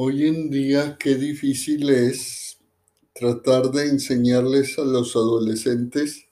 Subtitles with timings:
[0.00, 2.60] Hoy en día qué difícil es
[3.12, 6.24] tratar de enseñarles a los adolescentes,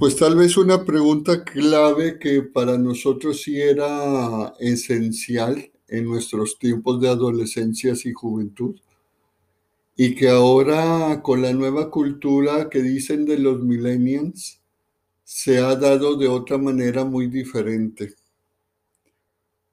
[0.00, 7.00] pues tal vez una pregunta clave que para nosotros sí era esencial en nuestros tiempos
[7.00, 8.74] de adolescencias y juventud,
[9.96, 14.60] y que ahora con la nueva cultura que dicen de los millennials,
[15.22, 18.16] se ha dado de otra manera muy diferente.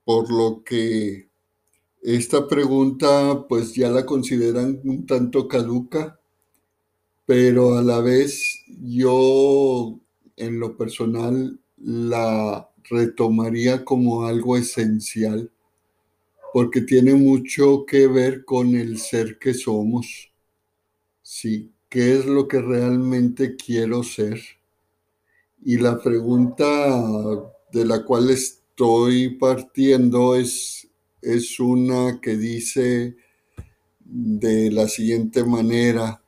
[0.05, 1.28] Por lo que
[2.01, 6.19] esta pregunta pues ya la consideran un tanto caduca,
[7.25, 9.99] pero a la vez yo
[10.37, 15.51] en lo personal la retomaría como algo esencial,
[16.53, 20.31] porque tiene mucho que ver con el ser que somos.
[21.21, 24.41] Sí, ¿qué es lo que realmente quiero ser?
[25.63, 26.65] Y la pregunta
[27.71, 30.88] de la cual estoy partiendo es
[31.21, 33.15] es una que dice
[33.99, 36.23] de la siguiente manera,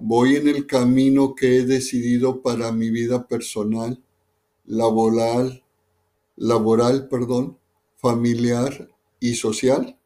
[0.00, 4.02] voy en el camino que he decidido para mi vida personal,
[4.64, 5.62] laboral,
[6.36, 7.58] laboral, perdón,
[7.96, 8.90] familiar
[9.20, 9.96] y social.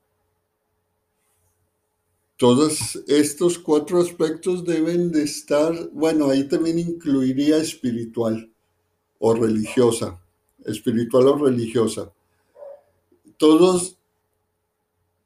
[2.36, 8.52] Todos estos cuatro aspectos deben de estar, bueno, ahí también incluiría espiritual
[9.18, 10.20] o religiosa,
[10.64, 12.12] espiritual o religiosa.
[13.36, 13.97] Todos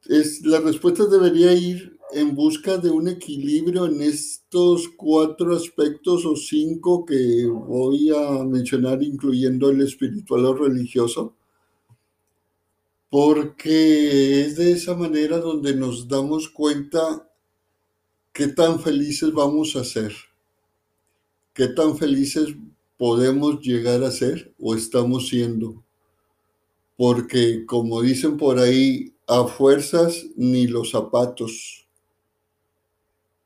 [0.06, 6.36] es, la respuesta debería ir en busca de un equilibrio en estos cuatro aspectos o
[6.36, 11.34] cinco que voy a mencionar, incluyendo el espiritual o religioso,
[13.10, 17.28] porque es de esa manera donde nos damos cuenta
[18.32, 20.14] qué tan felices vamos a ser,
[21.54, 22.54] qué tan felices
[22.98, 25.82] podemos llegar a ser o estamos siendo.
[26.96, 31.86] Porque como dicen por ahí, a fuerzas ni los zapatos.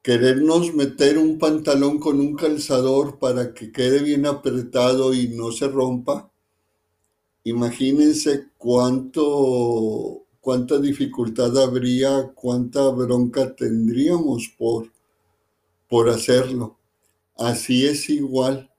[0.03, 5.69] Querernos meter un pantalón con un calzador para que quede bien apretado y no se
[5.69, 6.29] rompa.
[7.45, 14.93] Imagínense cuánto, cuánta dificultad habría, cuánta bronca tendríamos por,
[15.89, 16.79] por hacerlo.
[17.37, 18.73] Así es igual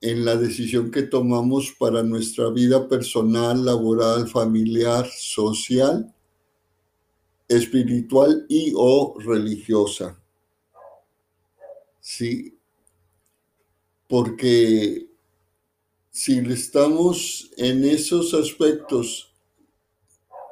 [0.00, 6.14] en la decisión que tomamos para nuestra vida personal, laboral, familiar, social
[7.56, 10.18] espiritual y o religiosa.
[12.00, 12.58] Sí,
[14.08, 15.08] porque
[16.10, 19.32] si estamos en esos aspectos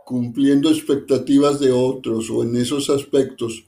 [0.06, 3.67] cumpliendo expectativas de otros o en esos aspectos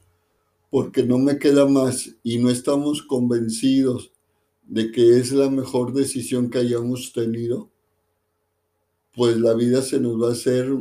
[0.71, 4.11] porque no me queda más y no estamos convencidos
[4.63, 7.71] de que es la mejor decisión que hayamos tenido,
[9.15, 10.75] pues la vida se nos va a hacer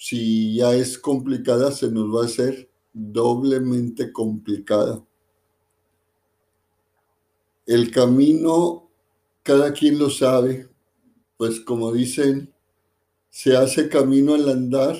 [0.00, 5.04] si ya es complicada, se nos va a hacer doblemente complicada.
[7.66, 8.88] El camino,
[9.42, 10.70] cada quien lo sabe,
[11.36, 12.50] pues como dicen,
[13.28, 14.96] se hace camino al andar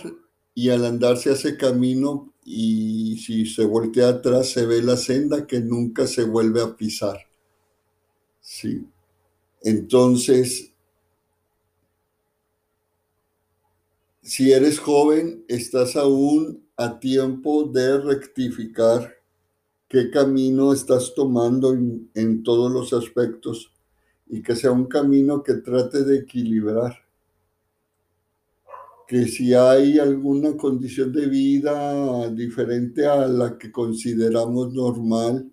[0.55, 5.47] y al andar se hace camino y si se voltea atrás se ve la senda
[5.47, 7.21] que nunca se vuelve a pisar.
[8.43, 8.87] Sí.
[9.63, 10.70] Entonces,
[14.23, 19.15] si eres joven, estás aún a tiempo de rectificar
[19.89, 23.73] qué camino estás tomando en, todos los aspectos
[24.29, 26.97] y que sea un camino que trate de equilibrar.
[29.09, 35.51] Que si hay alguna condición de vida diferente a la que consideramos normal,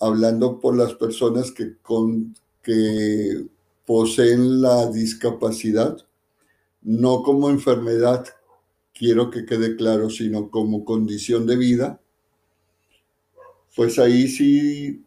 [0.00, 3.46] hablando por las personas que, con, que
[3.86, 6.03] poseen la discapacidad,
[6.84, 8.26] no como enfermedad,
[8.92, 12.00] quiero que quede claro, sino como condición de vida,
[13.74, 15.02] pues ahí sí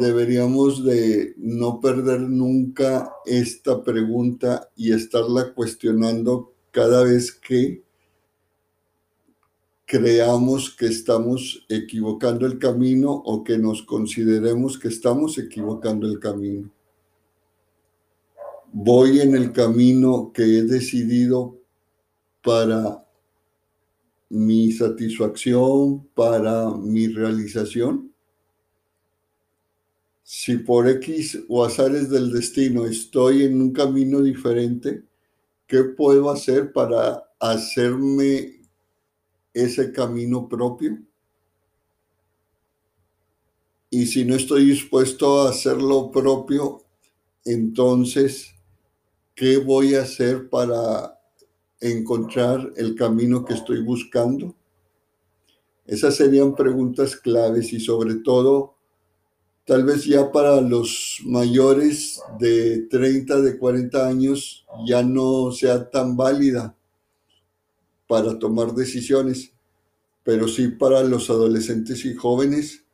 [0.00, 7.82] deberíamos de no perder nunca esta pregunta y estarla cuestionando cada vez que
[9.86, 16.70] creamos que estamos equivocando el camino o que nos consideremos que estamos equivocando el camino
[18.80, 21.58] voy en el camino que he decidido
[22.44, 23.04] para
[24.28, 28.14] mi satisfacción, para mi realización.
[30.22, 35.02] Si por X o azares del destino estoy en un camino diferente,
[35.66, 38.60] ¿qué puedo hacer para hacerme
[39.52, 41.02] ese camino propio?
[43.90, 46.84] Y si no estoy dispuesto a hacerlo propio,
[47.44, 48.54] entonces
[49.38, 51.16] ¿qué voy a hacer para
[51.80, 54.56] encontrar el camino que estoy buscando?
[55.86, 58.74] Esas serían preguntas claves y sobre todo,
[59.64, 66.16] tal vez ya para los mayores de 30, de 40 años, ya no sea tan
[66.16, 66.76] válida
[68.08, 69.52] para tomar decisiones,
[70.24, 72.84] pero sí para los adolescentes y jóvenes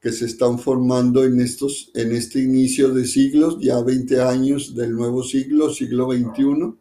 [0.00, 4.92] que se están formando en, estos, en este inicio de siglos, ya 20 años del
[4.94, 6.74] nuevo siglo, siglo XXI,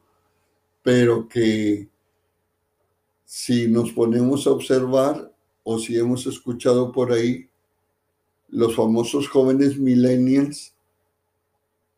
[0.84, 1.90] pero que
[3.26, 5.34] si nos ponemos a observar
[5.64, 7.50] o si hemos escuchado por ahí,
[8.50, 10.76] los famosos jóvenes millennials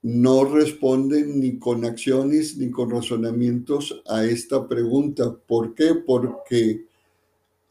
[0.01, 5.35] no responden ni con acciones ni con razonamientos a esta pregunta.
[5.35, 5.95] ¿Por qué?
[5.95, 6.86] Porque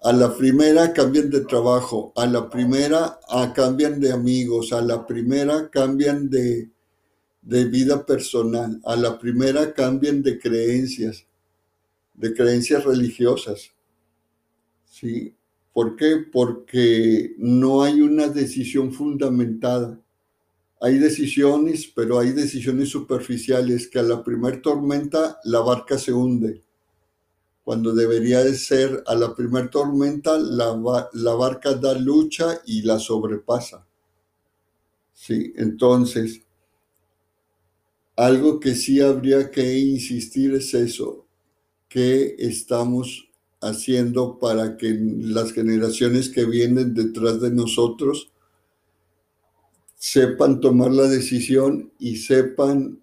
[0.03, 5.07] a la primera cambian de trabajo, a la primera a cambian de amigos, a la
[5.07, 6.71] primera cambian de,
[7.43, 11.27] de vida personal, a la primera cambian de creencias,
[12.15, 13.73] de creencias religiosas.
[14.85, 15.35] ¿Sí?
[15.73, 16.25] ¿Por qué?
[16.33, 20.01] Porque no hay una decisión fundamentada.
[20.81, 26.66] Hay decisiones, pero hay decisiones superficiales que a la primer tormenta la barca se hunde.
[27.67, 33.01] Cuando debería de ser a la primer tormenta la, la barca da lucha y la
[33.01, 33.85] sobrepasa.
[35.13, 36.43] Sí, entonces,
[38.15, 41.27] algo que sí habría que insistir es eso,
[41.89, 43.29] que estamos
[43.61, 48.31] haciendo para que las generaciones que vienen detrás de nosotros
[49.97, 53.03] sepan tomar la decisión y sepan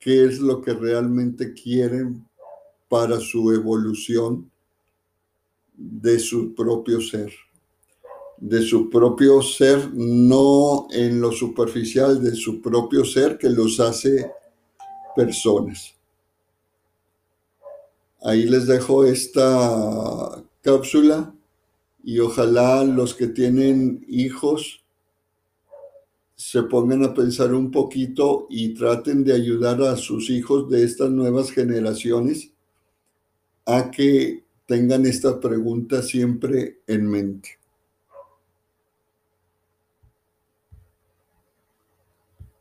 [0.00, 2.26] qué es lo que realmente quieren
[2.88, 4.50] para su evolución
[5.74, 7.32] de su propio ser.
[8.38, 14.30] De su propio ser, no en lo superficial, de su propio ser que los hace
[15.16, 15.94] personas.
[18.22, 21.34] Ahí les dejo esta cápsula
[22.02, 24.84] y ojalá los que tienen hijos
[26.36, 31.10] se pongan a pensar un poquito y traten de ayudar a sus hijos de estas
[31.10, 32.53] nuevas generaciones
[33.66, 37.58] a que tengan esta pregunta siempre en mente.